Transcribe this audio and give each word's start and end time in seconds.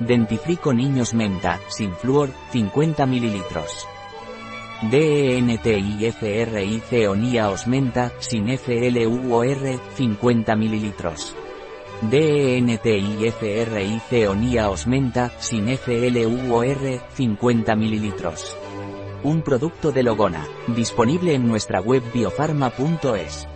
Dentifrico 0.00 0.72
Niños 0.74 1.14
Menta, 1.14 1.58
sin 1.68 1.94
flúor, 1.94 2.30
50 2.52 3.06
ml. 3.06 3.42
DENTIFRIC 4.82 6.28
Osmenta, 7.48 8.12
sin 8.18 8.58
FLUOR, 8.58 9.80
50 9.94 10.54
ml. 10.54 10.92
DENTIFRIC 12.10 12.92
Onía 14.28 14.68
Osmenta, 14.68 15.32
sin 15.38 15.78
FLUOR, 15.78 17.00
50 17.14 17.74
ml. 17.74 18.12
Un 19.22 19.40
producto 19.40 19.92
de 19.92 20.02
Logona, 20.02 20.46
disponible 20.66 21.32
en 21.34 21.48
nuestra 21.48 21.80
web 21.80 22.02
biofarma.es. 22.12 23.48